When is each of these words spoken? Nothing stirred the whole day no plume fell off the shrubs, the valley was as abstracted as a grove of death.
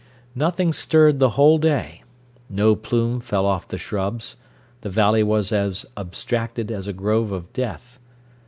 Nothing 0.33 0.73
stirred 0.73 1.19
the 1.19 1.37
whole 1.37 1.59
day 1.59 2.01
no 2.49 2.75
plume 2.75 3.19
fell 3.19 3.45
off 3.45 3.67
the 3.67 3.77
shrubs, 3.77 4.35
the 4.81 4.89
valley 4.89 5.21
was 5.21 5.51
as 5.51 5.85
abstracted 5.95 6.71
as 6.71 6.87
a 6.87 6.93
grove 6.93 7.31
of 7.31 7.53
death. 7.53 7.99